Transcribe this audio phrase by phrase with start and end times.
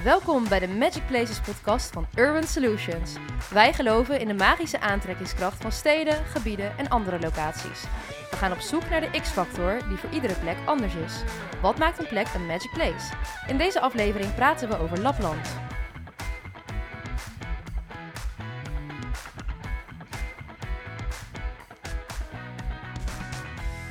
[0.00, 3.16] Welkom bij de Magic Places podcast van Urban Solutions.
[3.50, 7.82] Wij geloven in de magische aantrekkingskracht van steden, gebieden en andere locaties.
[8.30, 11.22] We gaan op zoek naar de X-factor die voor iedere plek anders is.
[11.62, 13.14] Wat maakt een plek een Magic Place?
[13.46, 15.56] In deze aflevering praten we over Lapland.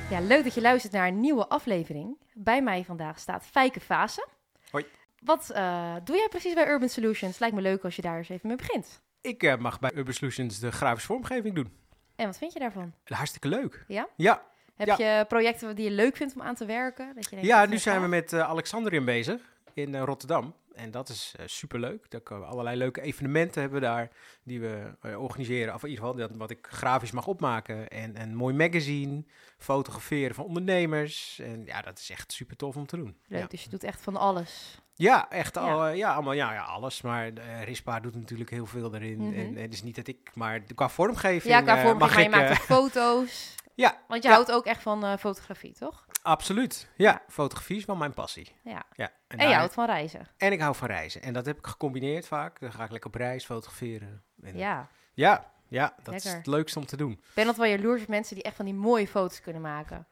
[0.10, 2.18] Ja, leuk dat je luistert naar een nieuwe aflevering.
[2.34, 4.28] Bij mij vandaag staat Fijke Vaassen.
[4.72, 4.86] Hoi.
[5.26, 7.40] Wat eh, doe jij precies bij Urban Solutions?
[7.40, 9.02] Lijkt me leuk als je daar eens even mee begint.
[9.22, 11.72] Ik eh, mag bij Urban Solutions de grafische vormgeving doen.
[12.16, 12.94] En wat vind je daarvan?
[13.04, 13.86] Hartstikke leuk.
[13.88, 14.08] Ja?
[14.16, 14.44] Ja,
[14.76, 15.20] Heb Ja.
[15.20, 17.16] je projecten die je leuk vindt om aan te werken?
[17.16, 19.42] Dat je denkt, ja nu zijn we met eh, Alexandrium bezig
[19.74, 20.56] in Rotterdam.
[20.74, 22.12] En dat is super superleuk.
[22.12, 24.10] Daar we allerlei leuke evenementen hebben we daar
[24.44, 25.74] die we organiseren.
[25.74, 27.88] Of in ieder geval dat, wat ik grafisch mag opmaken.
[27.88, 29.24] En een mooi magazine,
[29.58, 31.40] fotograferen van ondernemers.
[31.40, 33.18] En ja, dat is echt super tof om te doen.
[33.28, 34.82] Leuk, Ja, dus je doet echt van alles.
[35.02, 35.88] Ja echt al, Ja.
[35.88, 36.14] ja.
[36.14, 37.02] allemaal, ja, ja, alles.
[37.02, 39.18] Maar eh Rispa doet natuurlijk heel veel erin.
[39.28, 39.40] Mhm.
[39.40, 42.10] En, en het is niet dat ik, maar qua vormgeving Ja, qua eh, vormgeving, mag
[42.32, 42.50] maar je ik...
[42.56, 43.56] maakt eh, ook foto's.
[43.76, 44.36] ja, Want je Ja.
[44.36, 46.06] houdt ook echt van eh, fotografie, toch?
[46.22, 46.88] Absoluut.
[46.96, 48.56] Ja, fotografie is wel mijn passie.
[48.64, 48.84] Ja.
[48.96, 49.10] Ja.
[49.28, 50.28] En, daar- je houdt van reizen.
[50.38, 51.22] en ik hou van reizen.
[51.22, 52.60] En dat heb ik gecombineerd vaak.
[52.60, 54.24] Dan ga ik lekker op reis fotograferen.
[54.42, 54.88] En Ja.
[55.14, 57.12] ja, ja, dat is het leukste om te doen.
[57.12, 60.08] Ik ben altijd wel jaloers op mensen die echt van die mooie foto's kunnen maken.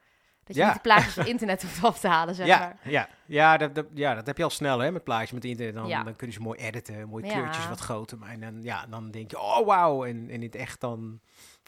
[0.50, 0.74] Dat je Ja.
[0.74, 2.76] niet de plaatjes van internet hoeft af te halen, zeg ja, maar.
[2.82, 5.74] ja, ja, dat, dat, ja, dat heb je al snel hè, met plaatjes met internet.
[5.74, 6.02] Dan, Ja.
[6.02, 8.18] dan kun je ze mooi editen, mooie kleurtjes wat groter.
[8.18, 10.04] Maar en dan, ja, dan denk je, oh wauw.
[10.04, 11.20] En, en in het echt dan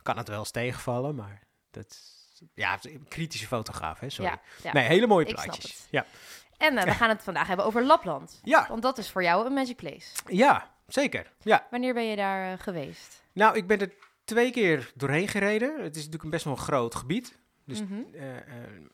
[0.03, 1.15] kan het wel eens tegenvallen.
[1.15, 2.21] Maar dat is-
[2.55, 4.33] ja, kritische fotograaf, hè, sorry.
[4.73, 5.73] Nee, hele mooie Ik snap plaatjes.
[5.73, 5.89] het.
[5.91, 6.05] Ja.
[6.57, 8.41] En eh, we gaan het vandaag hebben over Lapland.
[8.43, 10.07] Ja, Want dat is voor jou een magic place.
[10.27, 11.33] ja, zeker.
[11.43, 11.67] Ja.
[11.71, 13.23] Wanneer ben je daar eh, geweest?
[13.33, 13.93] Nou, ik ben er
[14.25, 15.75] twee keer doorheen gereden.
[15.83, 17.39] Het is natuurlijk een best wel een groot gebied.
[17.73, 18.01] Dus, Mhm.
[18.15, 18.43] eh, eh,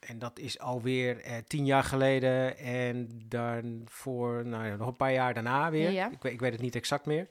[0.01, 2.57] en dat is alweer eh, tien jaar geleden.
[2.59, 5.91] En dan voor nou ja, nog een paar jaar daarna weer.
[5.91, 6.11] Ja.
[6.11, 7.29] Ik, weet- ik weet het niet exact meer.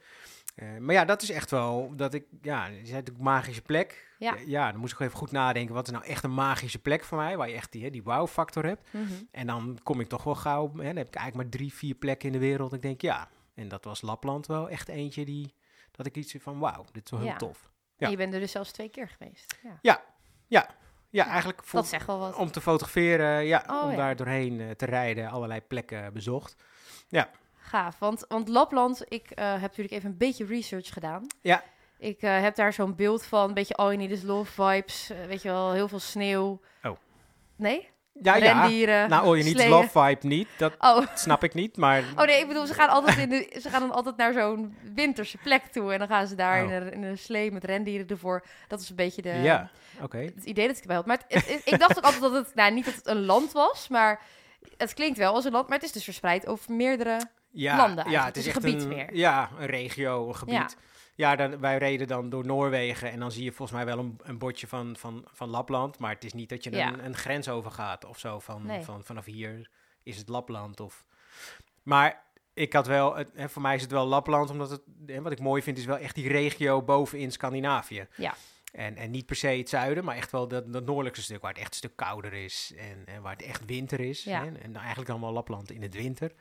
[0.79, 4.05] Maar ja, dat is echt wel dat ik, ja, je zei natuurlijk magische plek.
[4.19, 4.35] Ja.
[4.45, 5.73] Ja, dan moest ik even goed nadenken.
[5.75, 7.37] Wat is nou echt een magische plek voor mij?
[7.37, 8.87] Waar je echt die, hè, die wow-factor hebt.
[8.93, 9.03] Mhm.
[9.31, 10.71] En dan kom ik toch wel gauw.
[10.75, 12.73] Hè, dan heb ik eigenlijk maar drie, vier plekken in de wereld.
[12.73, 13.29] Ik denk ja.
[13.53, 15.53] En dat was Lapland wel echt eentje die.
[15.91, 17.35] Dat ik iets van wauw, dit is wel heel Ja.
[17.37, 17.63] tof.
[17.63, 18.07] En Ja.
[18.09, 19.59] je bent er dus zelfs twee keer geweest.
[19.63, 19.77] Ja.
[19.81, 20.03] Ja,
[20.47, 20.67] ja,
[21.17, 22.35] Ja, eigenlijk voor, Dat zegt wel wat.
[22.35, 23.95] om te fotograferen, ja, Oh, om ja.
[23.95, 26.55] daar doorheen eh, te rijden, allerlei plekken bezocht.
[27.59, 31.25] Gaaf, want, want Lapland, ik eh, heb natuurlijk even een beetje research gedaan.
[31.41, 31.63] Ja.
[31.97, 35.11] Ik eh, heb daar zo'n beeld van, een beetje All You Need Is Love vibes,
[35.27, 36.61] weet je wel, heel veel sneeuw.
[36.83, 36.97] Oh.
[37.55, 37.89] Nee?
[38.21, 38.33] Ja.
[38.33, 41.05] Rendieren, Nou, oh, je niet love vibe niet, dat Oh.
[41.15, 43.79] snap ik niet, maar oh nee, ik bedoel, ze gaan, altijd in de, ze gaan
[43.81, 45.93] dan altijd naar zo'n winterse plek toe.
[45.93, 46.71] En dan gaan ze daar Oh.
[46.71, 48.45] in, een, in een slee met rendieren ervoor.
[48.67, 49.69] Dat is een beetje de, ja,
[50.01, 50.17] oké.
[50.17, 51.05] het idee dat ik erbij had.
[51.05, 53.51] Maar het, het- ik dacht ook altijd dat het, nou niet dat het een land
[53.51, 54.21] was, maar
[54.77, 55.67] het klinkt wel als een land.
[55.67, 57.19] Maar het is dus verspreid over meerdere
[57.51, 59.15] Ja, landen ja, het is een gebied een, meer.
[59.15, 60.53] Ja, een regio, een gebied.
[60.55, 60.67] Ja.
[61.17, 64.19] Ja, dan, wij reden dan door Noorwegen en dan zie je volgens mij wel een,
[64.23, 65.99] een bordje van, van, van Lapland.
[65.99, 66.87] Maar het is niet dat je Ja.
[66.93, 68.39] een, een grens overgaat of zo.
[68.39, 68.81] Van, Nee.
[68.83, 69.69] van, vanaf hier
[70.03, 70.79] is het Lapland.
[70.79, 71.05] Of...
[71.83, 72.23] Maar
[72.53, 75.31] ik had wel, het, hè, voor mij is het wel Lapland, omdat het, hè, wat
[75.31, 78.07] ik mooi vind, is wel echt die regio bovenin Scandinavië.
[78.15, 78.35] Ja.
[78.71, 81.51] En, en niet per se het zuiden, maar echt wel dat, dat noordelijkste stuk waar
[81.51, 84.23] het echt een stuk kouder is en, en waar het echt winter is.
[84.23, 84.43] Ja.
[84.43, 84.51] Hè?
[84.51, 86.31] En eigenlijk dan wel Lapland in het winter.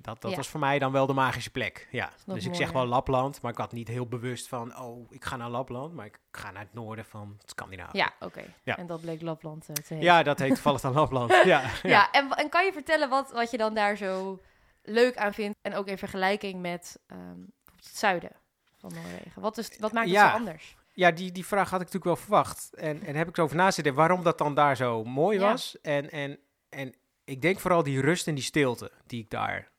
[0.00, 0.36] Dat, dat Ja.
[0.36, 1.88] was voor mij dan wel de magische plek.
[1.90, 2.10] Ja.
[2.26, 5.36] Dus ik zeg wel Lapland, maar ik had niet heel bewust van, oh, ik ga
[5.36, 7.96] naar Lapland, maar ik ga naar het noorden van Scandinavië.
[7.98, 8.54] Ja, oké.
[8.62, 8.76] Ja.
[8.76, 10.00] En dat bleek Lapland eh, te heten.
[10.06, 11.30] Ja, dat heet toevallig dan Lapland.
[11.30, 11.68] Ja, ja.
[11.82, 14.40] Ja, en, en kan je vertellen wat, wat je dan daar zo
[14.82, 15.58] leuk aan vindt?
[15.62, 17.40] En ook in vergelijking met ehm,
[17.76, 18.32] het zuiden
[18.76, 19.42] van Noorwegen.
[19.42, 20.30] Wat, is, wat maakt het Ja.
[20.30, 20.76] zo anders?
[20.92, 22.70] Ja, die, die vraag had ik natuurlijk wel verwacht.
[22.74, 25.80] En, en heb ik zo over nazitten waarom dat dan daar zo mooi was.
[25.80, 26.38] En, en,
[26.68, 26.94] en
[27.24, 29.70] ik denk vooral die rust en die stilte die ik daar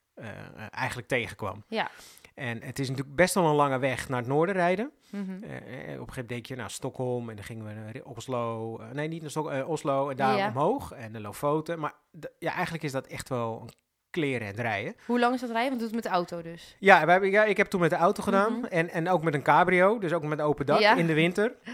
[0.71, 1.63] eigenlijk tegenkwam.
[1.67, 1.89] Ja.
[2.35, 4.91] En het is natuurlijk best wel een lange weg naar het noorden rijden.
[5.11, 8.03] Eh, eh, op een gegeven moment denk je, nou, Stockholm en dan gingen we naar
[8.03, 8.77] Oslo.
[8.79, 10.47] eh, nee, niet naar eh, Oslo en daar Ja.
[10.47, 11.79] omhoog en de Lofoten.
[11.79, 11.93] Maar
[12.39, 13.69] ja, eigenlijk is dat echt wel een
[14.09, 14.95] kleren en rijden.
[15.05, 15.69] Hoe lang is dat rijden?
[15.69, 16.75] Want doe het met de auto dus.
[16.79, 18.65] Ja, we hebben, ja, ik heb toen met de auto gedaan Mhm.
[18.65, 20.95] en, en ook met een cabrio, dus ook met open dak Ja.
[20.95, 21.55] in de winter.
[21.63, 21.73] Dus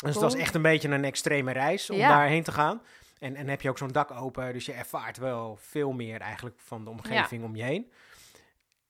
[0.00, 0.20] het Cool.
[0.24, 2.80] was echt een beetje een extreme reis om daarheen te gaan.
[3.18, 6.60] En, en heb je ook zo'n dak open, dus je ervaart wel veel meer eigenlijk
[6.60, 7.92] van de omgeving om je heen.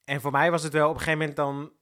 [0.05, 1.73] En voor mij was het wel op een gegeven moment dan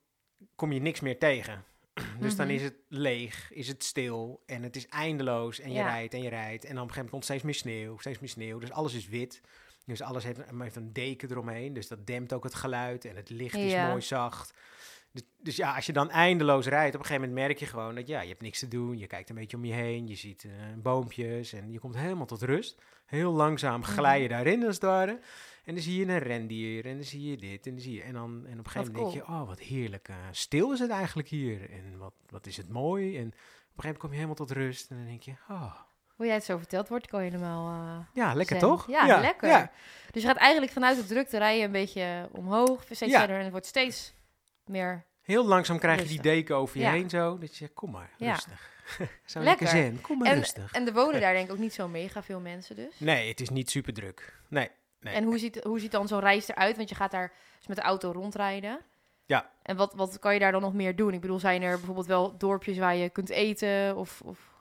[0.55, 1.63] kom je niks meer tegen.
[2.19, 2.55] Dus dan Mhm.
[2.55, 5.87] is het leeg, is het stil en het is eindeloos en je Ja.
[5.87, 6.63] rijdt en je rijdt.
[6.65, 8.59] En dan op een gegeven moment komt steeds meer sneeuw, steeds meer sneeuw.
[8.59, 9.41] Dus alles is wit.
[9.85, 11.73] Dus alles heeft, heeft een deken eromheen.
[11.73, 14.53] Dus dat dempt ook het geluid en het licht is mooi zacht.
[15.41, 18.07] Dus, ja, als je dan eindeloos rijdt, op een gegeven moment merk je gewoon dat
[18.07, 18.97] ja, je hebt niks te doen.
[18.97, 22.25] Je kijkt een beetje om je heen, je ziet eh, boompjes en je komt helemaal
[22.25, 22.81] tot rust.
[23.05, 25.19] Heel langzaam glij je daarin als het ware.
[25.63, 28.01] En dan zie je een rendier en dan zie je dit en dan zie je...
[28.03, 30.07] En, dan, en op een gegeven moment denk je, oh, wat heerlijk.
[30.09, 31.69] eh, stil is het eigenlijk hier.
[31.71, 33.17] En wat, wat is het mooi.
[33.17, 34.89] En op een gegeven moment kom je helemaal tot rust.
[34.91, 35.75] En dan denk je, oh,
[36.15, 38.05] Hoe jij het zo vertelt, word ik al helemaal...
[38.13, 38.67] ja, lekker zen.
[38.69, 38.87] toch?
[38.87, 39.49] Ja, lekker.
[39.49, 39.71] Ja,
[40.11, 43.19] Dus je gaat eigenlijk vanuit de drukte rijden een beetje omhoog, Ja.
[43.19, 44.13] verder en het wordt steeds
[44.67, 46.91] meer heel langzaam krijg je die deken over je Ja.
[46.91, 47.37] heen zo.
[47.37, 48.31] Dat je zegt, kom maar, Ja.
[48.31, 48.69] rustig.
[49.25, 49.67] zo Lekker.
[49.67, 50.71] zen, kom maar En, rustig.
[50.71, 52.99] en er wonen daar denk ik ook niet zo mega veel mensen dus.
[52.99, 54.39] Nee, het is niet super druk.
[54.49, 54.69] Nee,
[54.99, 55.13] nee.
[55.13, 56.77] En hoe ziet, hoe ziet dan zo'n reis eruit?
[56.77, 58.79] Want je gaat daar dus met de auto rondrijden.
[59.25, 59.49] Ja.
[59.61, 61.13] En wat, wat kan je daar dan nog meer doen?
[61.13, 63.95] Ik bedoel, zijn er bijvoorbeeld wel dorpjes waar je kunt eten?
[63.95, 64.53] Of, of,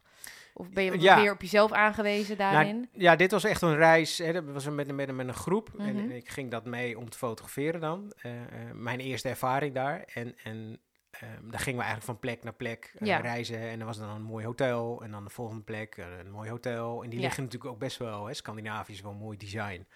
[0.56, 1.17] of ben je Ja.
[1.17, 2.77] meer op jezelf aangewezen daarin?
[2.77, 4.19] Nou, ja, dit was echt een reis.
[4.19, 5.71] Hè, dat was met, met, met een groep.
[5.79, 5.99] En, Mhm.
[6.05, 8.12] en ik ging dat mee om te fotograferen dan.
[8.17, 10.03] Eh, eh, mijn eerste ervaring daar.
[10.15, 10.81] En, en
[11.11, 13.17] ehm, daar gingen we eigenlijk van plek naar plek eh, Ja.
[13.19, 13.59] reizen.
[13.59, 15.03] En er was dan een mooi hotel.
[15.03, 17.03] En dan de volgende plek een mooi hotel.
[17.03, 17.25] En die Ja.
[17.25, 18.27] liggen natuurlijk ook best wel...
[18.27, 19.87] Hè, Scandinavië is wel mooi design.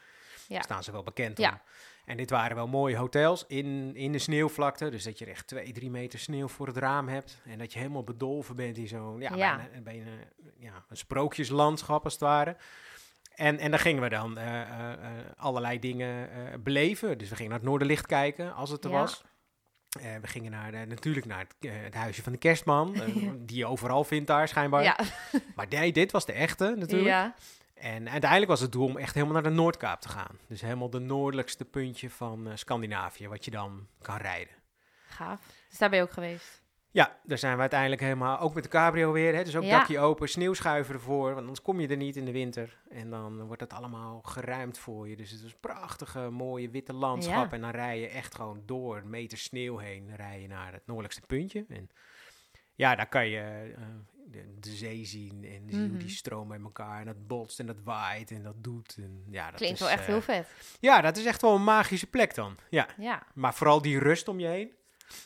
[0.49, 0.55] Ja.
[0.55, 1.51] Daar staan ze wel bekend Ja.
[1.51, 1.59] om.
[2.09, 4.89] En dit waren wel mooie hotels in, in de sneeuwvlakte.
[4.91, 7.39] Dus dat je echt twee, drie meter sneeuw voor het raam hebt.
[7.45, 9.21] En dat je helemaal bedolven bent in zo'n...
[9.21, 9.57] Ja, Ja.
[9.57, 10.11] bijna- bijna,
[10.59, 12.57] ja, een sprookjeslandschap als het ware.
[13.35, 14.99] En, en daar gingen we dan eh, eh, eh,
[15.37, 16.29] allerlei dingen
[16.63, 17.19] beleven.
[17.19, 18.99] Dus we gingen naar het Noorderlicht kijken, als het er Ja.
[18.99, 19.23] was.
[20.01, 22.93] Eh, we gingen naar, de- natuurlijk naar het, het huisje van de kerstman.
[23.47, 24.83] die je overal vindt daar, schijnbaar.
[24.83, 24.99] Ja.
[25.55, 27.09] Maar nee, dit was de echte natuurlijk.
[27.09, 27.35] ja.
[27.81, 30.39] En uiteindelijk was het doel om echt helemaal naar de Noordkaap te gaan.
[30.49, 34.55] Dus helemaal de noordelijkste puntje van eh, Scandinavië, wat je dan kan rijden.
[35.09, 35.41] Gaaf.
[35.69, 36.63] Dus daar ben je ook geweest.
[36.91, 39.79] Ja, daar zijn we uiteindelijk helemaal, ook met de cabrio weer, hè, dus ook Ja.
[39.79, 42.79] dakje open, sneeuwschuiven ervoor, want anders kom je er niet in de winter.
[42.89, 45.17] En dan wordt het allemaal geruimd voor je.
[45.17, 47.51] Dus het is een prachtige, mooie witte landschap.
[47.51, 47.51] Ja.
[47.53, 50.87] En dan rij je echt gewoon door een meter sneeuw heen, rij je naar het
[50.87, 51.65] noordelijkste puntje.
[51.69, 51.91] En
[52.75, 53.83] ja, daar kan je eh,
[54.31, 55.99] de, de zee zien en je hoe Mhm.
[55.99, 58.95] die stroom bij elkaar en dat botst en dat waait en dat doet.
[58.99, 60.49] En ja, dat Klinkt is, wel echt eh, heel vet.
[60.81, 62.57] Ja, dat is echt wel een magische plek dan.
[62.71, 63.23] Ja, Ja.
[63.35, 64.73] maar vooral die rust om je heen.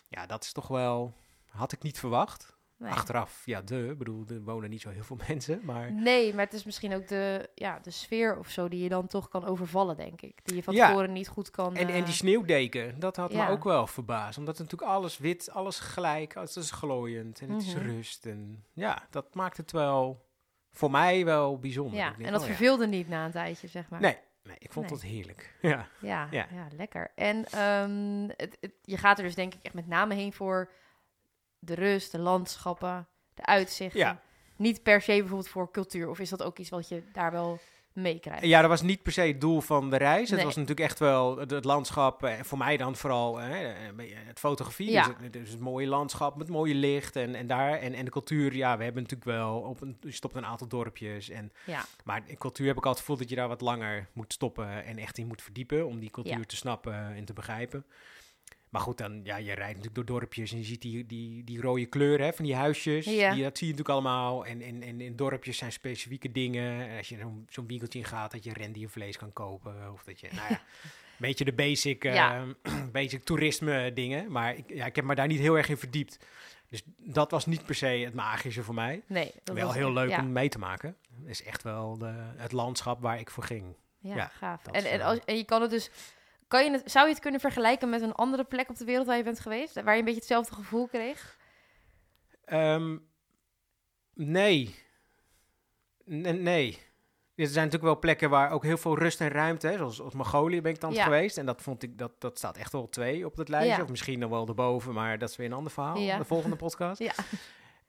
[0.09, 1.15] Ja, dat is toch wel...
[1.49, 2.52] Had ik niet verwacht.
[2.83, 2.91] Nee.
[2.93, 3.89] Achteraf, ja, de.
[3.91, 5.93] Ik bedoel, er wonen niet zo heel veel mensen, maar...
[5.93, 9.07] Nee, maar het is misschien ook de, ja, de sfeer of zo die je dan
[9.07, 10.39] toch kan overvallen, denk ik.
[10.45, 10.87] Die je van Ja.
[10.87, 11.77] tevoren niet goed kan...
[11.77, 13.45] En, en eh, die sneeuwdeken, dat had ja.
[13.47, 14.39] me ook wel verbaasd.
[14.39, 17.85] Omdat het natuurlijk alles wit, alles gelijk, alles is glooiend en het is Mhm.
[17.87, 18.27] rust.
[18.27, 20.27] En ja, dat maakt het wel,
[20.71, 21.99] voor mij wel bijzonder.
[21.99, 22.53] Ja, denk, en dat oh ja.
[22.55, 24.01] verveelde niet na een tijdje, zeg maar.
[24.01, 24.95] Nee, nee, ik vond Nee.
[24.99, 25.55] het heerlijk.
[25.61, 25.87] Ja.
[26.01, 26.47] Ja, ja.
[26.53, 26.67] Ja.
[26.77, 27.13] lekker.
[27.15, 30.71] En ehm, het, het- je gaat er dus denk ik echt met name heen voor
[31.65, 34.01] de rust, de landschappen, de uitzichten.
[34.01, 34.21] Ja.
[34.57, 36.09] Niet per se bijvoorbeeld voor cultuur.
[36.09, 37.59] Of is dat ook iets wat je daar wel
[37.93, 38.45] meekrijgt?
[38.45, 40.31] Ja, dat was niet per se het doel van de reis.
[40.31, 42.25] Het was natuurlijk echt wel het, het landschap.
[42.25, 43.49] En voor mij dan vooral eh,
[44.27, 44.91] het fotografie.
[44.91, 45.07] Ja.
[45.07, 47.17] Dus, het, dus het mooie landschap met mooie licht.
[47.17, 49.59] En, en, daar, en, en de cultuur, ja, we hebben natuurlijk wel...
[49.59, 51.29] Op een, je stopt een aantal dorpjes.
[51.29, 54.09] En, Ja, maar in cultuur heb ik altijd het gevoel dat je daar wat langer
[54.13, 54.85] moet stoppen...
[54.85, 57.85] en echt in moet verdiepen om die cultuur te snappen en te begrijpen.
[58.73, 61.61] Maar goed, dan, ja, je rijdt natuurlijk door dorpjes en je ziet die, die, die
[61.61, 63.05] rode kleuren hè, van die huisjes.
[63.05, 63.35] Ja.
[63.35, 64.47] Die, dat zie je natuurlijk allemaal.
[64.47, 66.89] En, en, en in dorpjes zijn specifieke dingen.
[66.89, 69.93] En als je zo'n zo'n winkeltje in gaat, dat je rendiervlees kan kopen.
[69.93, 70.55] Of dat je, nou ja,
[70.85, 72.43] een beetje de basic, eh,
[72.93, 74.31] basic toerisme dingen.
[74.31, 76.27] Maar ik, ja, ik heb me daar niet heel erg in verdiept.
[76.69, 79.03] Dus dat was niet per se het magische voor mij.
[79.07, 79.33] nee.
[79.45, 80.97] Dat wel was heel leuk ja, om mee te maken.
[81.21, 83.77] Het is echt wel de, het landschap waar ik voor ging.
[83.99, 84.63] Ja, gaaf.
[84.63, 85.91] dat En, en, wel- als, en je kan het dus...
[86.53, 89.07] Kan je het, zou je het kunnen vergelijken met een andere plek op de wereld
[89.07, 89.83] waar je bent geweest?
[89.83, 91.37] Waar je een beetje hetzelfde gevoel kreeg?
[92.45, 92.97] Ehm,
[94.15, 94.75] nee.
[96.11, 96.79] N- nee.
[97.35, 100.15] Er zijn natuurlijk wel plekken waar ook heel veel rust en ruimte, hè, zoals, als
[100.15, 101.05] Mongolië ben ik dan Ja.
[101.05, 101.39] geweest.
[101.39, 103.77] En dat vond ik, dat, dat staat echt wel twee op het lijstje.
[103.77, 103.83] Ja.
[103.83, 105.99] Of misschien nog wel erboven, maar dat is weer een ander verhaal.
[105.99, 106.19] Ja.
[106.19, 107.01] De volgende podcast.
[107.09, 107.13] Ja.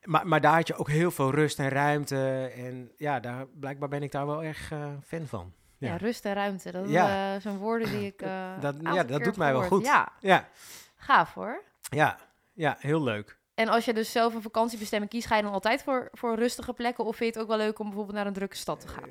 [0.03, 2.51] Maar, maar daar had je ook heel veel rust en ruimte.
[2.55, 5.53] En ja, daar, blijkbaar ben ik daar wel erg eh, fan van.
[5.77, 5.95] Ja, Ja.
[5.97, 6.71] rust en ruimte.
[6.71, 7.35] Dat Ja.
[7.35, 8.21] eh, zijn woorden die ik.
[8.21, 9.85] eh, Dat- een ja, dat doet mij wel goed.
[9.85, 10.47] Ja, Ja,
[10.95, 11.63] gaaf hoor.
[11.89, 12.17] ja,
[12.53, 13.37] ja, heel leuk.
[13.55, 16.73] En als je dus zelf een vakantiebestemming kiest, ga je dan altijd voor, voor rustige
[16.73, 17.05] plekken?
[17.05, 19.09] Of vind je het ook wel leuk om bijvoorbeeld naar een drukke stad te gaan?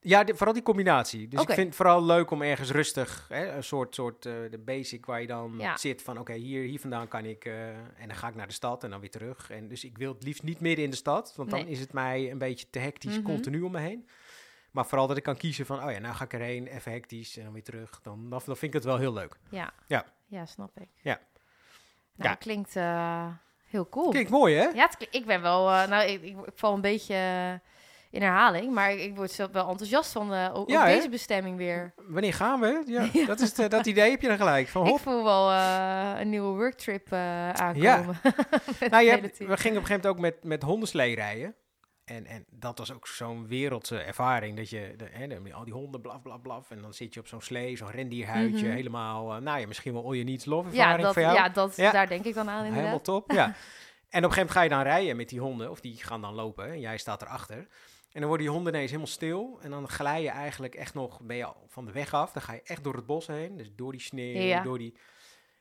[0.00, 1.28] Ja, di- vooral die combinatie.
[1.28, 4.58] Dus ik vind het vooral leuk om ergens rustig, hè, een soort, soort eh, de
[4.58, 5.76] basic waar je dan Ja.
[5.76, 8.52] zit van, oké, hier, hier vandaan kan ik, eh, en dan ga ik naar de
[8.52, 9.50] stad en dan weer terug.
[9.50, 11.92] En dus ik wil het liefst niet midden in de stad, want dan is het
[11.92, 13.22] mij een beetje te hectisch, Mhm.
[13.24, 14.08] continu om me heen.
[14.74, 17.36] Maar vooral dat ik kan kiezen van, oh ja, nou ga ik erheen, even hectisch
[17.36, 18.00] en dan weer terug.
[18.02, 19.36] Dan, dan, vind ik het wel heel leuk.
[19.48, 19.70] Ja.
[19.86, 20.04] Ja.
[20.26, 20.88] Ja, snap ik.
[21.02, 21.18] Ja.
[22.16, 22.34] Nou, Ja.
[22.34, 23.26] klinkt eh,
[23.66, 24.10] heel cool.
[24.10, 24.64] Kijk, mooi hè?
[24.64, 25.70] Ja, kli- ik ben wel...
[25.70, 27.52] eh, nou, ik, ik, ik val een beetje eh,
[28.10, 31.94] in herhaling, maar ik, ik word zelf wel enthousiast van ook, Ja, deze bestemming weer.
[31.96, 32.82] Wanneer gaan we?
[32.86, 33.26] Ja, Ja.
[33.26, 34.68] Dat, is het, dat idee heb je dan gelijk.
[34.68, 35.00] Van Ik hop.
[35.00, 35.52] voel wel
[36.20, 38.18] een nieuwe worktrip eh, aankomen.
[38.80, 41.54] Met Nou, je hebt, we gingen op een gegeven moment ook met, met hondenslee rijden.
[42.04, 44.56] En, en dat was ook zo'n wereldse ervaring.
[44.56, 46.70] Dat je, de, hè, al die honden, blaf, blaf, blaf.
[46.70, 48.66] En dan zit je op zo'n slee, zo'n rendierhuidje.
[48.66, 48.74] Mhm.
[48.74, 51.34] Helemaal, eh, nou ja, misschien wel all you needs love Ja, ervaring dat, voor jou.
[51.34, 51.90] ja dat, Ja.
[51.90, 53.04] daar denk ik dan aan Helemaal inderdaad.
[53.04, 53.44] top, ja.
[53.44, 55.70] En op een gegeven moment ga je dan rijden met die honden.
[55.70, 57.56] Of die gaan dan lopen en jij staat erachter.
[58.12, 59.58] En dan worden die honden ineens helemaal stil.
[59.62, 62.32] En dan glij je eigenlijk echt nog, ben je van de weg af.
[62.32, 63.56] Dan ga je echt door het bos heen.
[63.56, 64.62] Dus door die sneeuw, Ja.
[64.62, 64.96] door die...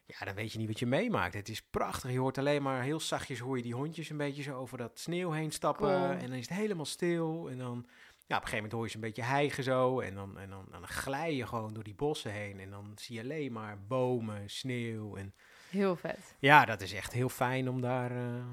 [0.06, 1.34] Ja, dan weet je niet wat je meemaakt.
[1.34, 2.12] Het is prachtig.
[2.12, 5.00] Je hoort alleen maar heel zachtjes hoor je die hondjes een beetje zo over dat
[5.00, 5.88] sneeuw heen stappen.
[5.88, 6.12] Cool.
[6.12, 7.50] En dan is het helemaal stil.
[7.50, 7.86] En dan,
[8.26, 10.00] ja, op een gegeven moment hoor je ze een beetje hijgen zo.
[10.00, 12.60] En dan, en dan, dan glij je gewoon door die bossen heen.
[12.60, 15.16] En dan zie je alleen maar bomen, sneeuw.
[15.16, 15.34] En
[15.70, 16.36] Heel vet.
[16.40, 18.46] ja, dat is echt heel fijn om daar, eh,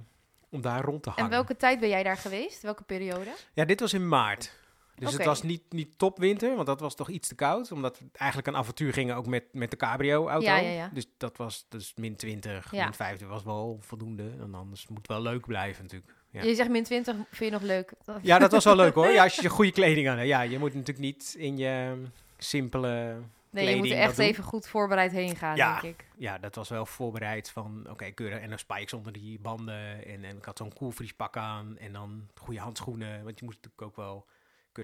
[0.50, 1.24] om daar rond te hangen.
[1.24, 2.62] En welke tijd ben jij daar geweest?
[2.62, 3.30] Welke periode?
[3.52, 4.58] Ja, dit was in maart.
[5.00, 7.72] Dus het was niet, niet topwinter, want dat was toch iets te koud.
[7.72, 10.46] Omdat we eigenlijk een avontuur gingen ook met, met de cabrio-auto.
[10.46, 10.90] Ja, ja, ja.
[10.94, 12.84] Dus dat was dus min 20, Ja.
[12.84, 14.30] min 50 was wel voldoende.
[14.40, 16.12] En anders moet het wel leuk blijven natuurlijk.
[16.30, 16.42] Ja.
[16.42, 17.92] Je zegt min 20, vind je nog leuk?
[18.22, 19.08] Ja, dat was wel leuk hoor.
[19.10, 20.28] Ja, als je je goede kleding aan hebt.
[20.28, 22.02] Ja, je moet natuurlijk niet in je
[22.38, 23.16] simpele...
[23.50, 25.80] Nee, je moet er echt even goed voorbereid heen gaan, Ja.
[25.80, 26.06] denk ik.
[26.16, 28.38] Ja, dat was wel voorbereid van, oké, keurig.
[28.40, 30.06] En dan spikes onder die banden.
[30.06, 31.78] En, en ik had zo'n koelvriespak aan.
[31.78, 33.24] En dan goede handschoenen.
[33.24, 34.26] Want je moest natuurlijk ook wel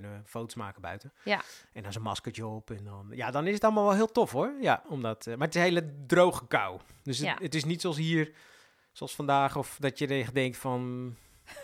[0.00, 1.12] kunnen foto's maken buiten.
[1.24, 1.40] Ja.
[1.72, 2.70] En dan zo'n maskertje op.
[2.70, 4.54] En dan, ja, dan is het allemaal wel heel tof hoor.
[4.60, 6.80] Ja, omdat, eh, maar het is hele droge kou.
[7.02, 7.36] Dus het, Ja.
[7.40, 8.32] het is niet zoals hier,
[8.92, 9.56] zoals vandaag.
[9.56, 11.14] Of dat je echt denkt van,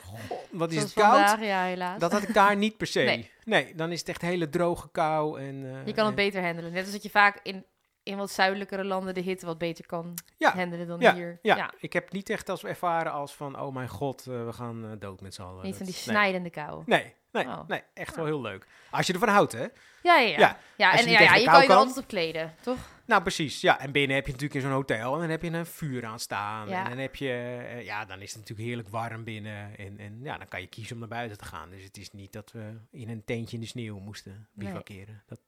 [0.05, 0.19] "Goh,
[0.51, 1.13] wat is het koud.
[1.13, 1.99] vandaag, ja, helaas.
[2.01, 3.01] Dat had ik daar niet per se.
[3.01, 3.31] Nee.
[3.45, 3.75] Nee.
[3.75, 5.41] dan is het echt hele droge kou.
[5.41, 6.73] En, eh, je kan het en- beter handelen.
[6.73, 7.65] Net als dat je vaak in,
[8.03, 10.55] in wat zuidelijkere landen de hitte wat beter kan Ja.
[10.55, 11.39] handelen dan Ja, hier.
[11.43, 14.97] Ja, ik heb niet echt als ervaren als van, oh mijn god, eh, we gaan
[14.99, 15.65] dood met z'n allen.
[15.65, 16.03] Niet van die nee.
[16.05, 16.83] snijdende kou.
[16.87, 17.69] Nee, nee, Oh.
[17.69, 18.67] nee, echt wel heel leuk.
[18.91, 19.67] Als je ervan houdt, hè?
[20.03, 20.59] Ja, ja, ja.
[20.77, 22.79] Ja, en je ja, je kan je altijd op kleden, toch?
[23.05, 23.61] Nou, precies.
[23.61, 26.05] Ja, en binnen heb je natuurlijk in zo'n hotel en dan heb je een vuur
[26.07, 26.69] aan staan.
[26.69, 26.83] Ja.
[26.85, 29.79] En dan heb je, eh, ja, dan is het natuurlijk heerlijk warm binnen.
[29.79, 31.71] En, en ja, dan kan je kiezen om naar buiten te gaan.
[31.71, 35.23] Dus het is niet dat we in een tentje in de sneeuw moesten bivakeren.
[35.27, 35.39] Dat,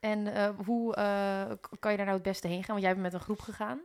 [0.00, 1.42] En eh, hoe eh,
[1.78, 2.74] kan je daar nou het beste heen gaan?
[2.74, 3.80] Want jij bent met een groep gegaan.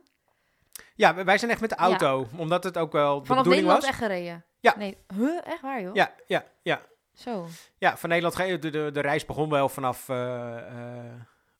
[0.94, 3.66] ja, wij- wij zijn echt met de auto, omdat het ook wel de Vanaf bedoeling
[3.66, 3.90] Nederland was.
[3.90, 4.44] echt gereden?
[4.60, 4.74] Ja.
[4.76, 5.46] Nee, huh?
[5.46, 5.94] Echt waar, joh?
[5.94, 6.80] Ja, ja, ja.
[7.14, 7.46] Zo.
[7.78, 11.12] Ja, van Nederland de, de, de reis begon wel vanaf eh, eh,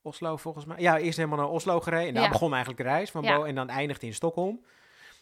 [0.02, 0.76] Oslo volgens mij.
[0.78, 2.08] Ja, eerst helemaal naar Oslo gereden.
[2.08, 2.28] En daar Ja.
[2.28, 3.36] begon eigenlijk de reis van Ja.
[3.36, 3.44] Bo.
[3.44, 4.64] En dan eindigde in Stockholm.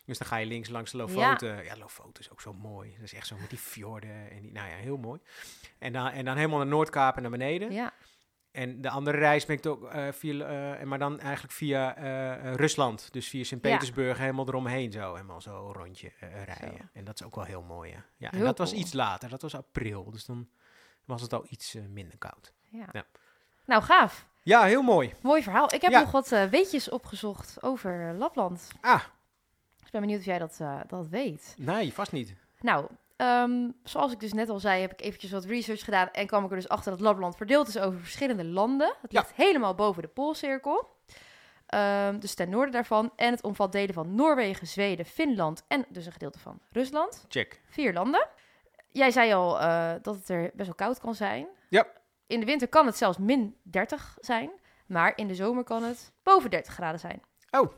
[0.05, 1.65] Dus dan ga je links langs de Lofoten.
[1.65, 2.93] Ja, Lofoten is ook zo mooi.
[2.95, 4.31] Dat is echt zo met die fjorden.
[4.31, 5.21] En die, nou ja, heel mooi.
[5.79, 7.73] En dan, en dan helemaal naar Noordkaap en naar beneden.
[7.73, 7.93] Ja.
[8.53, 12.55] En de andere reis ben ik ook eh, via, eh, maar dan eigenlijk via eh,
[12.55, 13.13] Rusland.
[13.13, 15.15] Dus via Sint-Petersburg helemaal eromheen zo.
[15.15, 16.79] Helemaal zo een rondje rijden.
[16.79, 16.85] Zo.
[16.93, 18.05] En dat is ook wel heel mooi, ja.
[18.17, 19.29] ja en dat was iets later.
[19.29, 20.11] Dat was april.
[20.11, 20.49] Dus dan
[21.05, 22.53] was het al iets minder koud.
[22.69, 22.87] ja.
[22.93, 23.05] Ja.
[23.65, 24.27] Nou, gaaf.
[24.43, 25.15] Ja, heel mooi.
[25.23, 25.75] Mooi verhaal.
[25.75, 28.69] Ik heb nog wat weetjes opgezocht over Lapland.
[28.81, 29.03] Ah,
[29.85, 31.55] Ik ben benieuwd of jij dat, dat weet.
[31.59, 32.35] nee, vast niet.
[32.61, 32.87] Nou,
[33.23, 36.45] ehm, zoals ik dus net al zei, heb ik eventjes wat research gedaan en kwam
[36.45, 38.95] ik er dus achter dat Lapland verdeeld is over verschillende landen.
[39.02, 39.21] Het Ja.
[39.21, 40.91] ligt helemaal boven de Poolcirkel.
[41.67, 43.12] Ehm, dus ten noorden daarvan.
[43.17, 47.25] En het omvat delen van Noorwegen, Zweden, Finland en dus een gedeelte van Rusland.
[47.29, 47.61] Check.
[47.69, 48.29] Vier landen.
[48.88, 51.47] Jij zei al eh, dat het er best wel koud kan zijn.
[51.69, 51.87] Ja.
[52.26, 54.50] In de winter kan het zelfs min 30 zijn.
[54.87, 57.23] Maar in de zomer kan het boven 30 graden zijn.
[57.50, 57.73] Oh,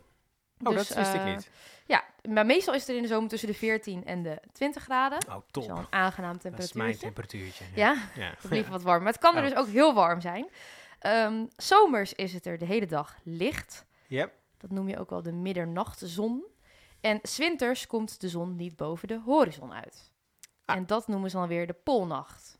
[0.62, 1.50] oh Dus, dat wist ik eh, niet.
[1.86, 4.82] Ja, maar meestal is het er in de zomer tussen de 14 en de 20
[4.82, 5.18] graden.
[5.28, 5.62] Oh, top.
[5.62, 7.64] is een aangenaam Dat is mijn temperatuurtje.
[7.74, 8.34] Ja, ja.
[8.48, 9.02] blijft wat warm.
[9.02, 9.48] Maar het kan er Oh.
[9.48, 10.48] dus ook heel warm zijn.
[10.98, 13.84] Ehm, zomers is het er de hele dag licht.
[14.06, 14.32] Yep.
[14.56, 16.44] Dat noem je ook wel de middernachtzon.
[17.00, 20.12] En 's winters komt de zon niet boven de horizon uit.
[20.64, 20.76] Ah.
[20.76, 22.58] En dat noemen ze dan weer de poolnacht.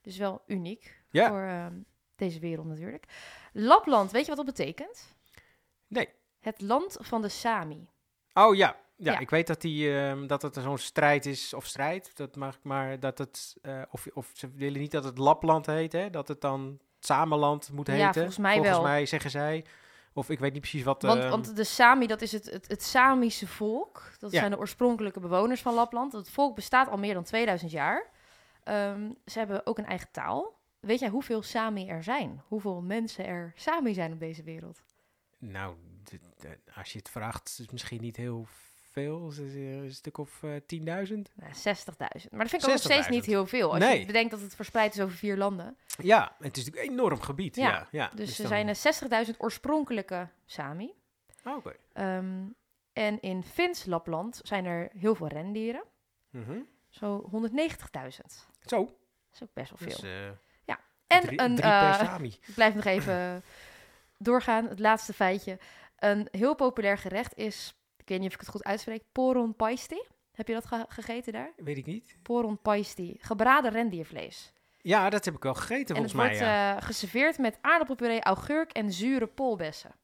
[0.00, 1.28] Dus wel uniek Ja.
[1.28, 1.74] voor ehm,
[2.16, 3.04] deze wereld natuurlijk.
[3.52, 5.14] Lapland, weet je wat dat betekent?
[5.86, 6.08] Nee.
[6.46, 7.88] Het land van de Sami.
[8.34, 8.76] Oh ja.
[8.96, 9.18] Ja, Ja.
[9.18, 13.00] ik weet dat, die, ehm, dat het zo'n strijd is, of strijd, dat mag maar
[13.00, 16.10] dat het, eh, of, of ze willen niet dat het Lapland heet, hè?
[16.10, 18.12] dat het dan Samenland moet Ja, heten.
[18.12, 18.86] volgens mij volgens wel.
[18.86, 19.64] mij zeggen zij,
[20.12, 21.02] of ik weet niet precies wat.
[21.02, 24.02] Want, ehm, want de Sami, dat is het, het, het Samische volk.
[24.18, 24.38] Dat Ja.
[24.38, 26.12] zijn de oorspronkelijke bewoners van Lapland.
[26.12, 28.10] Het volk bestaat al meer dan 2000 jaar.
[28.64, 30.54] Ehm, ze hebben ook een eigen taal.
[30.80, 32.42] Weet jij hoeveel Sami er zijn?
[32.48, 34.82] Hoeveel mensen er Sami zijn op deze wereld?
[35.38, 35.74] Nou,
[36.74, 38.46] als je het vraagt, is het misschien niet heel
[38.90, 39.28] veel.
[39.30, 40.56] Is eh, een stuk of eh, 10.000?
[41.34, 42.30] Nou, 60.000.
[42.30, 43.08] Maar dat vind ik ook nog steeds 60.000.
[43.08, 43.70] niet heel veel.
[43.70, 44.00] Als Nee.
[44.00, 45.76] je bedenkt dat het verspreid is over vier landen.
[46.02, 47.56] Ja, het is natuurlijk een enorm gebied.
[47.56, 48.76] Ja, Ja, ja, Dus er dan- zijn er
[49.28, 50.92] 60.000 oorspronkelijke Sami.
[51.44, 51.76] Oh, Oké.
[51.92, 52.42] Ehm,
[52.92, 55.82] en in Fins Lapland zijn er heel veel rendieren.
[56.30, 56.58] Mhm.
[56.88, 58.46] Zo 190.000.
[58.66, 58.94] Zo, Dat
[59.34, 60.00] is ook best wel veel.
[60.00, 60.28] dus eh,
[61.06, 62.20] en drie, een, drie eh.
[62.22, 63.42] Ik blijf nog even
[64.18, 64.68] doorgaan.
[64.68, 65.58] Het laatste feitje.
[65.96, 70.02] Een heel populair gerecht is, ik weet niet of ik het goed uitspreek, poron paisti.
[70.32, 71.52] Heb je dat ge- gegeten daar?
[71.56, 72.16] Weet ik niet.
[72.22, 73.16] Poron paisti.
[73.20, 74.52] Gebraden rendiervlees.
[74.78, 76.26] Ja, dat heb ik wel gegeten en het volgens mij.
[76.26, 76.76] wordt ja.
[76.76, 79.94] eh, geserveerd met aardappelpuree, augurk en zure polbessen.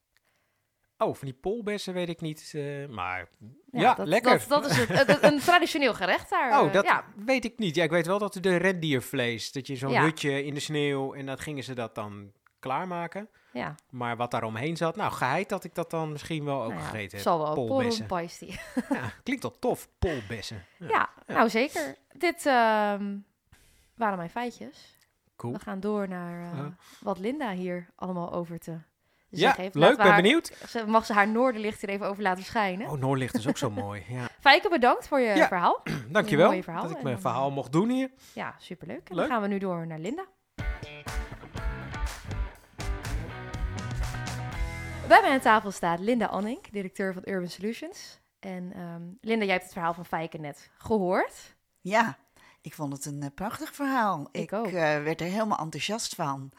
[0.98, 2.52] Oh, van die polbessen weet ik niet.
[2.54, 3.28] eh, maar
[3.70, 4.38] ja, dat, lekker.
[4.38, 6.60] Dat, dat is het, het- het- een traditioneel gerecht daar.
[6.60, 7.74] Oh, eh, dat ja, weet ik niet.
[7.74, 11.26] Ja, ik weet wel dat de rendiervlees, dat je zo'n hutje in de sneeuw en
[11.26, 13.28] dat gingen ze dat dan klaarmaken.
[13.52, 13.74] ja.
[13.90, 16.80] Maar wat daar omheen zat, nou, geheid dat ik dat dan misschien wel ook Nou
[16.82, 17.20] ja, gegeten heb.
[17.26, 17.54] Zal wel.
[17.54, 18.06] polbessen.
[18.06, 18.58] Paisti.
[18.88, 20.64] Ja, klinkt wel tof, polbessen.
[20.78, 21.94] Ja, Ja, nou zeker.
[22.12, 23.16] Dit ehm,
[23.96, 24.96] waren mijn feitjes.
[25.36, 25.52] Cool.
[25.52, 26.64] We gaan door naar eh,
[27.00, 28.78] wat Linda hier allemaal over te Ja,
[29.28, 29.74] zeggen heeft.
[29.74, 30.56] leuk, ben haar- benieuwd.
[30.68, 32.88] Ze, mag ze haar noorderlicht hier even over laten schijnen.
[32.90, 34.04] Oh, Noordlicht is ook zo mooi.
[34.08, 34.28] Ja.
[34.40, 35.46] Fijke, bedankt voor je Ja.
[35.46, 35.82] verhaal.
[36.10, 38.10] Dankjewel verhaal dat ik mijn verhaal eh, mocht doen hier.
[38.32, 39.08] Ja, superleuk.
[39.08, 39.24] En Leuk.
[39.26, 40.24] dan gaan we nu door naar Linda.
[45.12, 48.18] Bij mij aan tafel staat Linda Annink, directeur van Urban Solutions.
[48.40, 51.54] En ehm, Linda, jij hebt het verhaal van Fijke net gehoord.
[51.80, 52.18] Ja,
[52.60, 54.28] ik vond het een eh, prachtig verhaal.
[54.30, 54.66] Ik ook.
[54.66, 56.52] eh, werd er helemaal enthousiast van.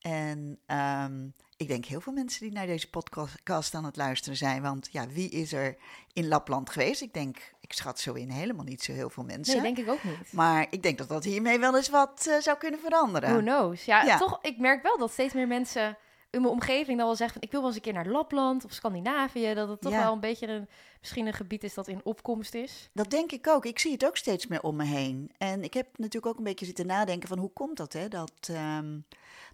[0.00, 4.62] En ehm, ik denk heel veel mensen die naar deze podcast aan het luisteren zijn.
[4.62, 5.76] Want ja, wie is er
[6.12, 7.02] in Lapland geweest?
[7.02, 9.62] Ik denk, ik schat zo in helemaal niet zo heel veel mensen.
[9.62, 10.32] Nee, denk ik ook niet.
[10.32, 13.30] Maar ik denk dat dat hiermee wel eens wat eh, zou kunnen veranderen.
[13.30, 13.84] Who knows?
[13.84, 14.18] Ja, Ja.
[14.18, 15.96] toch, ik merk wel dat steeds meer mensen
[16.32, 18.64] in mijn omgeving dan wel zeggen van ik wil wel eens een keer naar Lapland
[18.64, 19.54] of Scandinavië.
[19.54, 20.02] Dat het toch Ja.
[20.02, 20.68] wel een beetje een,
[21.02, 22.90] misschien een gebied is dat in opkomst is.
[22.92, 23.64] Dat denk ik ook.
[23.66, 25.30] Ik zie het ook steeds meer om me heen.
[25.38, 28.08] En ik heb natuurlijk ook een beetje zitten nadenken van hoe komt dat, hè?
[28.08, 28.98] Dat, ehm,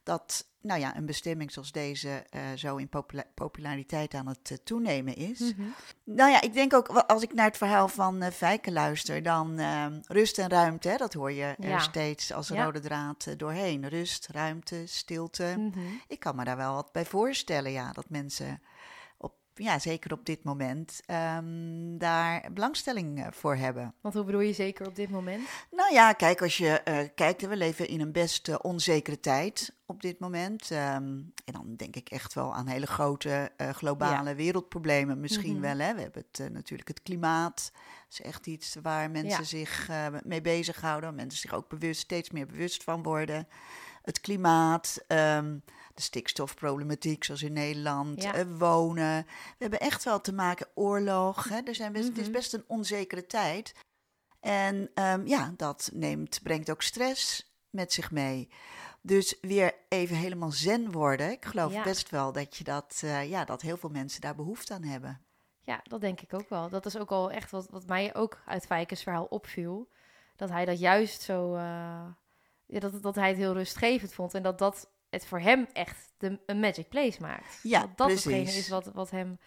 [0.03, 4.57] dat nou ja, een bestemming zoals deze eh, zo in popula- populariteit aan het eh,
[4.65, 5.41] toenemen is.
[5.41, 5.63] Mhm.
[6.05, 9.59] Nou ja, ik denk ook, als ik naar het verhaal van eh Fijke luister, dan
[9.59, 12.65] ehm, rust en ruimte, hè, dat hoor je er steeds als Ja.
[12.65, 13.89] rode draad doorheen.
[13.89, 15.55] Rust, ruimte, stilte.
[15.59, 15.79] Mhm.
[16.09, 18.63] Ik kan me daar wel wat bij voorstellen, ja, dat mensen,
[19.59, 23.95] ja, zeker op dit moment, ehm, daar belangstelling eh, voor hebben.
[24.01, 25.49] Want hoe bedoel je zeker op dit moment?
[25.71, 29.77] Nou ja, kijk, als je eh, kijkt, we leven in een best eh, onzekere tijd
[29.87, 30.71] op dit moment.
[30.71, 31.05] Ehm,
[31.45, 35.61] en dan denk ik echt wel aan hele grote globale wereldproblemen misschien Mhm.
[35.61, 35.79] wel.
[35.79, 35.95] Hè?
[35.95, 37.71] We hebben het, natuurlijk het klimaat.
[38.09, 39.45] Dat is echt iets waar mensen Ja.
[39.45, 39.89] zich
[40.25, 41.15] mee bezighouden.
[41.15, 43.49] Mensen zich ook bewust, steeds meer bewust van worden.
[44.03, 45.57] Het klimaat, ehm,
[45.99, 48.35] de stikstofproblematiek zoals in Nederland, Ja.
[48.35, 49.25] eh, wonen.
[49.27, 51.49] We hebben echt wel te maken oorlog.
[51.49, 51.61] Hè?
[51.65, 52.33] Er zijn best, Het is Mhm.
[52.33, 53.75] best een onzekere tijd.
[54.41, 58.49] En ehm, ja, dat neemt, brengt ook stress met zich mee.
[59.03, 61.31] Dus weer even helemaal zen worden.
[61.31, 61.83] Ik geloof Ja.
[61.83, 65.21] best wel dat, je dat, eh, ja, dat heel veel mensen daar behoefte aan hebben.
[65.65, 66.69] Ja, dat denk ik ook wel.
[66.69, 69.89] Dat is ook al echt wat, wat mij ook uit Fijkes verhaal opviel.
[70.37, 71.55] Dat hij dat juist zo...
[71.55, 72.07] eh,
[72.67, 74.35] ja, dat, dat hij het heel rustgevend vond.
[74.35, 77.59] En dat dat het voor hem echt de, een magic place maakt.
[77.63, 78.59] Ja, dat dat hetgene precies.
[78.59, 79.39] is wat, wat hem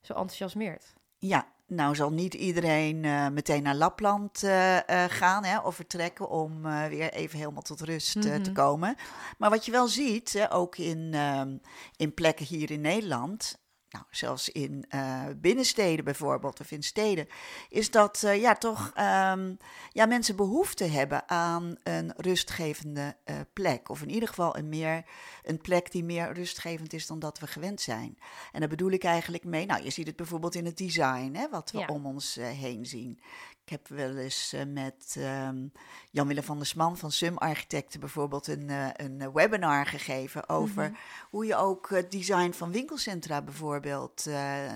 [0.00, 0.92] zo enthousiasmeert.
[1.18, 6.28] Ja, nou zal niet iedereen eh, meteen naar Lapland eh, eh, gaan hè, of vertrekken
[6.28, 8.52] om weer even helemaal tot rust te Mhm.
[8.52, 8.96] komen.
[9.38, 11.56] Maar wat je wel ziet, hè, ook in, ehm,
[11.96, 13.58] in plekken hier in Nederland,
[13.94, 17.28] nou, zelfs in eh, binnensteden bijvoorbeeld of in steden,
[17.68, 19.54] is dat eh, ja, toch ehm,
[19.92, 23.88] ja, mensen behoefte hebben aan een rustgevende eh, plek.
[23.88, 25.04] Of in ieder geval een, meer,
[25.42, 28.18] een plek die meer rustgevend is dan dat we gewend zijn.
[28.52, 29.66] En daar bedoel ik eigenlijk mee.
[29.66, 31.86] Nou, je ziet het bijvoorbeeld in het design, hè, wat we Ja.
[31.86, 33.20] om ons heen zien.
[33.64, 35.66] Ik heb wel eens eh, met ehm,
[36.10, 40.82] Jan-Willem van der Sman van Sum Architecten bijvoorbeeld een, eh, een eh, webinar gegeven over
[40.90, 40.94] Mhm.
[41.30, 44.24] hoe je ook het design van winkelcentra bijvoorbeeld,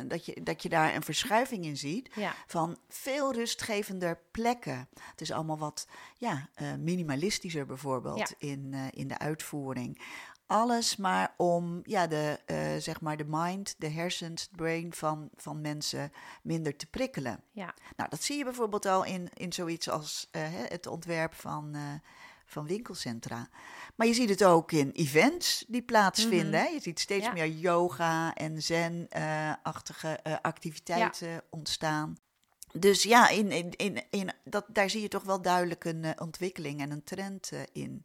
[0.07, 4.89] dat, je, dat je daar een verschuiving in ziet Ja, van veel rustgevender plekken.
[5.11, 6.49] Het is allemaal wat ja,
[6.79, 8.27] minimalistischer bijvoorbeeld Ja.
[8.39, 10.01] in, in de uitvoering.
[10.49, 15.29] Alles maar om ja, de, eh, zeg maar de mind, de hersens, het brain van,
[15.37, 17.41] van mensen minder te prikkelen.
[17.53, 17.75] ja.
[17.97, 21.83] Nou, dat zie je bijvoorbeeld al in, in zoiets als eh, het ontwerp van, eh,
[22.47, 23.49] van winkelcentra.
[23.95, 26.61] Maar je ziet het ook in events die plaatsvinden.
[26.61, 26.63] Mhm.
[26.63, 26.67] hè.
[26.67, 27.33] Je ziet steeds Ja.
[27.33, 32.17] meer yoga en zen-achtige activiteiten ontstaan.
[32.73, 36.81] Dus ja, in, in, in, in, dat, daar zie je toch wel duidelijk een ontwikkeling
[36.81, 38.05] en een trend in.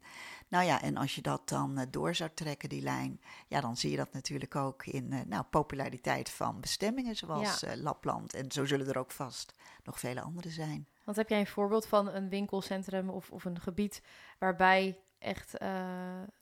[0.54, 3.76] Nou ja, en als je dat dan eh, door zou trekken, die lijn, ja, dan
[3.76, 7.68] zie je dat natuurlijk ook in eh, nou, populariteit van bestemmingen zoals Ja.
[7.68, 8.34] eh, Lapland.
[8.34, 10.86] En zo zullen er ook vast nog vele andere zijn.
[11.04, 14.02] Want heb jij een voorbeeld van een winkelcentrum of, of een gebied
[14.38, 15.52] waarbij echt...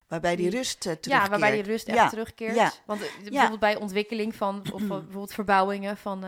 [0.08, 1.28] Waarbij die Die- rust uh, ja, terugkeert.
[1.30, 2.54] waarbij die rust echt Ja, terugkeert.
[2.54, 2.72] ja.
[2.86, 6.24] Want bijvoorbeeld bij ontwikkeling van, of bijvoorbeeld verbouwingen van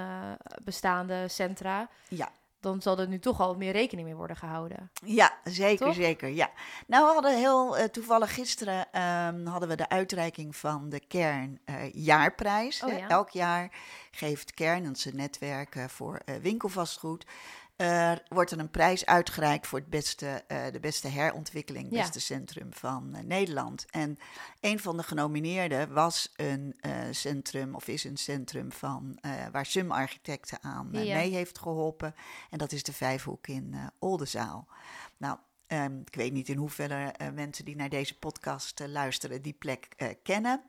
[0.65, 2.33] bestaande centra, Ja.
[2.65, 4.91] Dan zal er nu toch al meer rekening mee worden gehouden.
[5.05, 5.95] Ja, zeker, Toch?
[5.95, 6.29] zeker.
[6.29, 6.51] Ja.
[6.87, 11.61] Nou, we hadden heel eh, toevallig gisteren ehm, hadden we de uitreiking van de Kern
[11.65, 12.83] eh, jaarprijs.
[12.83, 13.09] Oh ja.
[13.09, 13.71] Elk jaar
[14.11, 17.27] geeft Kern, een netwerk voor eh, winkelvastgoed,
[17.77, 22.01] er wordt er een prijs uitgereikt voor het beste, eh, de beste herontwikkeling, Ja.
[22.01, 23.85] beste centrum van eh, Nederland.
[23.91, 24.19] En
[24.61, 29.19] een van de genomineerden was een eh, centrum, of is een centrum van
[29.53, 31.15] waar SUM Architecten aan Ja.
[31.17, 32.15] mee heeft geholpen.
[32.51, 34.69] En dat is de Vijfhoek in Oldenzaal.
[35.17, 39.43] Nou, ehm, ik weet niet in hoeverre eh, mensen die naar deze podcast eh, luisteren
[39.43, 40.63] die plek eh, kennen.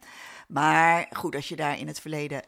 [0.48, 2.44] Maar goed, als je daar in het verleden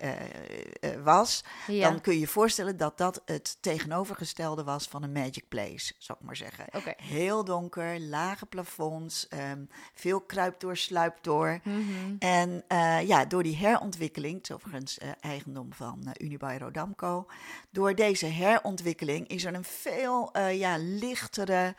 [1.04, 5.48] was, Ja, dan kun je je voorstellen dat dat het tegenovergestelde was van een magic
[5.48, 6.66] place, zou ik maar zeggen.
[6.98, 11.60] Heel donker, lage plafonds, ehm, veel kruip door, sluip door.
[11.64, 12.16] Mhm.
[12.20, 12.64] En
[13.08, 17.28] ja, door die herontwikkeling, het is overigens eigendom van Unibail Rodamco,
[17.70, 21.76] door deze herontwikkeling is er een veel ja, lichtere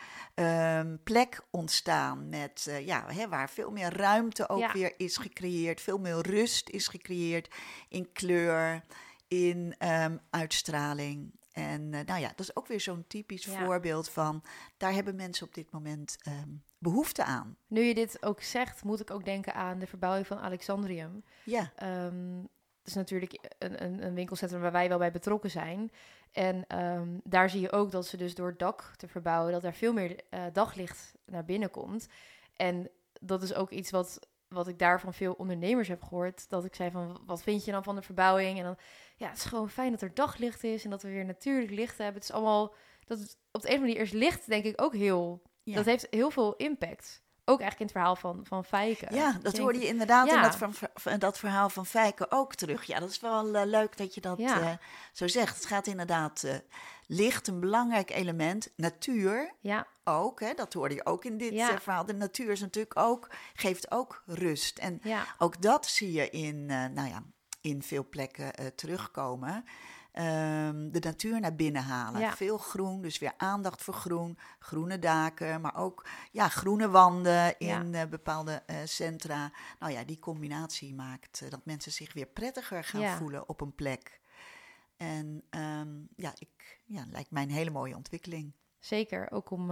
[0.59, 4.73] ehm, plek ontstaan, met, eh, ja, hè, waar veel meer ruimte ook Ja.
[4.73, 7.55] weer is gecreëerd, veel meer rust is gecreëerd
[7.89, 8.83] in kleur,
[9.29, 11.37] in ehm, uitstraling.
[11.53, 13.65] En eh, nou ja, dat is ook weer zo'n typisch Ja.
[13.65, 14.43] voorbeeld van,
[14.77, 17.57] daar hebben mensen op dit moment ehm, behoefte aan.
[17.67, 21.25] Nu je dit ook zegt, moet ik ook denken aan de verbouwing van Alexandrium.
[21.45, 21.73] Ja,
[22.79, 25.91] het is natuurlijk een, een, een winkelcentrum waar wij wel bij betrokken zijn.
[26.39, 29.65] En ehm, daar zie je ook dat ze dus door het dak te verbouwen, dat
[29.65, 32.09] er veel meer eh, daglicht naar binnen komt.
[32.57, 36.49] En dat is ook iets wat, wat ik daar van veel ondernemers heb gehoord.
[36.49, 38.59] Dat ik zei van, wat vind je dan van de verbouwing?
[38.59, 38.77] En dan,
[39.17, 41.99] ja, het is gewoon fijn dat er daglicht is en dat we weer natuurlijk licht
[41.99, 42.15] hebben.
[42.15, 42.75] Het is allemaal,
[43.05, 45.75] dat het op de een of andere manier is licht denk ik ook heel, ja.
[45.75, 47.23] dat heeft heel veel impact.
[47.49, 49.07] Ook eigenlijk in het verhaal van, van Fijke.
[49.15, 52.85] Ja, dat hoorde je inderdaad in dat, van, van dat verhaal van Fijke ook terug.
[52.85, 54.61] Ja, dat is wel eh, leuk dat je dat Ja.
[54.61, 54.73] eh,
[55.13, 55.55] zo zegt.
[55.57, 56.55] Het gaat inderdaad eh,
[57.07, 58.73] licht, een belangrijk element.
[58.77, 61.81] Natuur Ja, ook, hè, dat hoorde je ook in dit Ja.
[61.81, 62.05] verhaal.
[62.05, 64.79] De natuur is natuurlijk ook, geeft ook rust.
[64.79, 65.01] En
[65.39, 67.23] ook dat zie je in, nou ja,
[67.61, 69.65] in veel plekken terugkomen.
[70.19, 72.21] Ehm, de natuur naar binnen halen.
[72.21, 72.37] Ja.
[72.37, 74.39] Veel groen, dus weer aandacht voor groen.
[74.59, 79.53] Groene daken, maar ook ja, groene wanden in eh, bepaalde eh, centra.
[79.79, 83.17] Nou ja, die combinatie maakt eh, dat mensen zich weer prettiger gaan Ja.
[83.17, 84.21] voelen op een plek.
[84.97, 88.53] En ehm, ja, ik, ja, lijkt mij een hele mooie ontwikkeling.
[88.79, 89.71] Zeker, ook om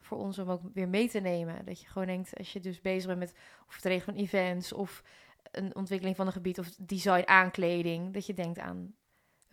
[0.00, 1.64] voor ons om ook weer mee te nemen.
[1.64, 3.34] Dat je gewoon denkt, als je dus bezig bent met
[3.68, 5.02] of het regelen van events of
[5.50, 8.94] een ontwikkeling van een gebied of design aankleding, dat je denkt aan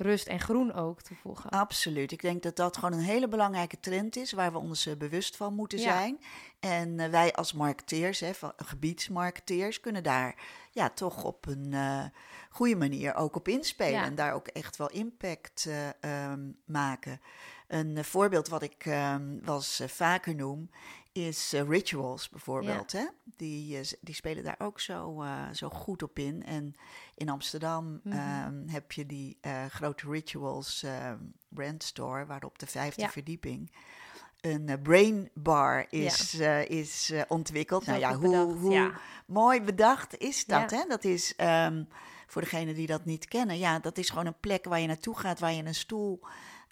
[0.01, 1.49] rust en groen ook toevoegen.
[1.49, 2.11] Absoluut.
[2.11, 5.35] Ik denk dat dat gewoon een hele belangrijke trend is waar we ons eh, bewust
[5.35, 5.83] van moeten Ja.
[5.97, 6.19] zijn.
[6.59, 10.35] En eh, wij als marketeers, hè, van- gebiedsmarketeers, kunnen daar
[10.71, 12.03] ja, toch op een eh,
[12.49, 13.91] goede manier ook op inspelen.
[13.99, 14.03] Ja.
[14.05, 15.89] En daar ook echt wel impact eh,
[16.31, 17.21] ehm, maken.
[17.67, 20.69] Een voorbeeld wat ik ehm wel eens vaker noem,
[21.11, 22.91] is eh, rituals bijvoorbeeld.
[22.91, 23.05] Hè?
[23.35, 26.43] Die, eh, die spelen daar ook zo, eh, zo goed op in.
[26.45, 26.73] En
[27.15, 28.17] in Amsterdam Mhm.
[28.17, 29.37] ehm, heb je die
[29.69, 31.17] grote rituals ehm,
[31.49, 33.09] brandstore, waar op de vijfde Ja.
[33.09, 33.71] verdieping
[34.41, 36.33] een brain bar is,
[36.67, 37.83] is ontwikkeld.
[37.83, 38.91] Zo nou ja, hoe, bedacht, hoe ja.
[39.25, 40.71] mooi bedacht is dat?
[40.71, 40.83] Hè?
[40.87, 41.83] Dat is ehm,
[42.27, 43.57] voor degenen die dat niet kennen.
[43.57, 46.19] Ja, dat is gewoon een plek waar je naartoe gaat, waar je een stoel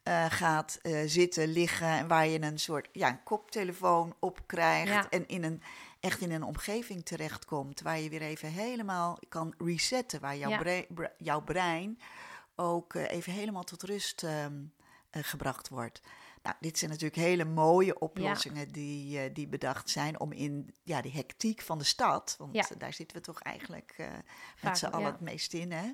[0.04, 4.88] eh, gaat eh, zitten, liggen en waar je een soort ja, een koptelefoon op krijgt
[4.92, 5.10] Ja.
[5.10, 5.62] en in een
[6.00, 10.58] echt in een omgeving terechtkomt waar je weer even helemaal kan resetten, waar jouw, Ja.
[10.58, 12.00] bre- bre- jouw brein
[12.56, 14.62] ook eh, even helemaal tot rust ehm,
[15.10, 16.02] eh, gebracht wordt.
[16.44, 21.12] Nou, dit zijn natuurlijk hele mooie oplossingen die, die bedacht zijn om in ja, die
[21.12, 23.96] hectiek van de stad, want daar zitten we toch eigenlijk
[24.62, 25.92] met z'n allen het meest in, hè,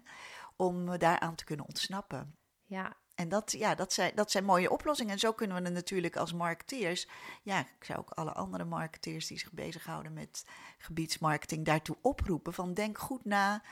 [0.55, 2.35] om daaraan te kunnen ontsnappen.
[2.65, 5.13] Ja, En dat, ja, dat, zijn, dat zijn mooie oplossingen.
[5.13, 7.08] En zo kunnen we het natuurlijk als marketeers.
[7.43, 10.45] Ja, ik zou ook alle andere marketeers die zich bezighouden met
[10.78, 12.54] gebiedsmarketing daartoe oproepen.
[12.54, 13.63] Van denk goed na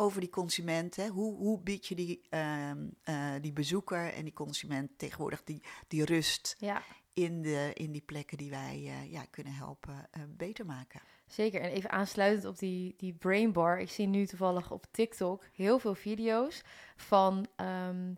[0.00, 0.96] over die consument.
[0.96, 1.08] Hè.
[1.08, 6.04] Hoe, hoe bied je die, ehm, eh, die bezoeker en die consument tegenwoordig die, die
[6.04, 6.82] rust ja,
[7.12, 11.00] in, de, in die plekken die wij eh, ja, kunnen helpen eh, beter maken.
[11.26, 11.60] zeker.
[11.60, 13.80] En even aansluitend op die, die brain bar.
[13.80, 16.62] Ik zie nu toevallig op TikTok heel veel video's
[16.96, 18.12] van ehm,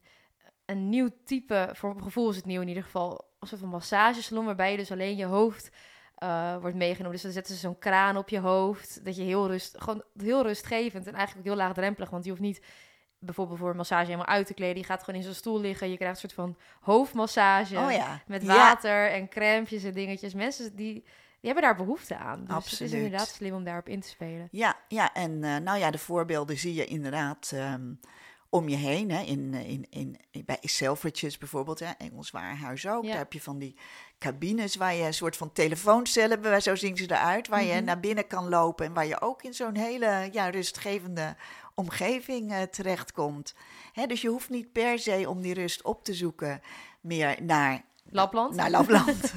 [0.70, 3.70] een nieuw type, voor mijn gevoel is het nieuw in ieder geval, een soort van
[3.70, 5.70] massagesalon waarbij je dus alleen je hoofd
[6.14, 7.12] eh, wordt meegenomen.
[7.12, 10.42] Dus dan zetten ze zo'n kraan op je hoofd, dat je heel rust, gewoon heel
[10.42, 12.62] rustgevend en eigenlijk ook heel laagdrempelig, want je hoeft niet
[13.18, 14.76] bijvoorbeeld voor een massage helemaal uit te kleden.
[14.76, 18.22] Je gaat gewoon in zo'n stoel liggen, je krijgt een soort van hoofdmassage oh ja.
[18.26, 20.34] met Ja, water en crèmpjes en dingetjes.
[20.34, 21.04] Mensen die, die
[21.40, 22.38] hebben daar behoefte aan.
[22.38, 22.92] Dus het Absoluut.
[22.92, 24.48] is inderdaad slim om daarop in te spelen.
[24.50, 27.92] Ja, ja en eh, nou ja, de voorbeelden zie je inderdaad ehm,
[28.50, 29.10] om je heen.
[29.10, 29.22] Hè.
[29.22, 31.90] In, eh, in, in, bij Selfridges bijvoorbeeld, hè.
[31.98, 33.02] Engels Warenhuis ook.
[33.04, 33.08] Ja.
[33.08, 33.76] Daar heb je van die
[34.18, 37.84] cabines waar je een soort van telefooncellen zo zien ze eruit, waar je Mhm.
[37.84, 41.36] naar binnen kan lopen en waar je ook in zo'n hele ja, rustgevende
[41.74, 43.54] omgeving eh, terechtkomt.
[43.92, 46.60] Hè, dus je hoeft niet per se om die rust op te zoeken
[47.00, 48.54] meer naar Lapland.
[48.54, 49.34] Naar Lapland.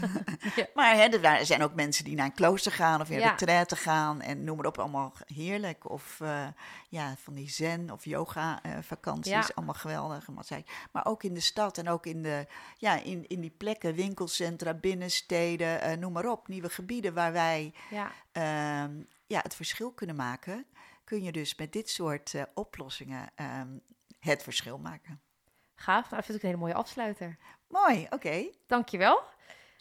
[0.56, 0.68] Ja.
[0.76, 3.30] Maar hè, er zijn ook mensen die naar een klooster gaan of in Ja.
[3.30, 4.22] retraite gaan.
[4.22, 5.90] En noem maar op, allemaal heerlijk.
[5.90, 6.48] Of eh,
[6.90, 8.78] ja, van die zen of yoga eh,
[9.22, 9.48] Ja.
[9.56, 10.28] allemaal geweldig.
[10.92, 14.74] Maar ook in de stad en ook in, de, ja, in, in die plekken, winkelcentra,
[14.74, 16.48] binnensteden, eh, noem maar op.
[16.48, 20.66] Nieuwe gebieden waar wij Ja, ehm, ja, het verschil kunnen maken.
[21.04, 23.78] Kun je dus met dit soort oplossingen ehm,
[24.20, 25.22] het verschil maken.
[25.76, 26.08] gaaf.
[26.08, 27.38] Dat vind ik een hele mooie afsluiter.
[27.74, 28.50] Mooi, oké.
[28.68, 29.22] Dankjewel.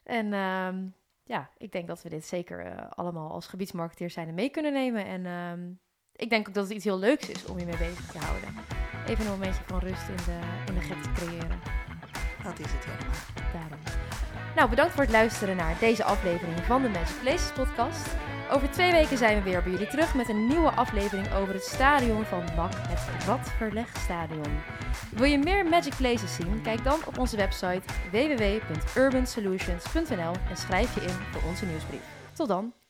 [0.05, 0.87] En ehm,
[1.25, 5.07] ja, ik denk dat we dit zeker eh, allemaal als gebiedsmarketeers zijn mee kunnen nemen.
[5.07, 5.71] En ehm,
[6.13, 8.49] ik denk ook dat het iets heel leuks is om je mee bezig te houden.
[9.07, 11.61] Even een momentje van rust in de, in de gek te creëren.
[12.43, 13.53] Dat is het helemaal.
[13.53, 14.02] Daarom.
[14.57, 18.07] Nou, bedankt voor het luisteren naar deze aflevering van de Magic Places podcast.
[18.51, 21.65] Over twee weken zijn we weer bij jullie terug met een nieuwe aflevering over het
[21.65, 24.61] stadion van NAC, het Radverlegstadion.
[25.11, 26.63] Wil je meer Magic Places zien?
[26.63, 32.03] Kijk dan op onze website www.urbansolutions.nl en schrijf je in voor onze nieuwsbrief.
[32.33, 32.82] Tot dan!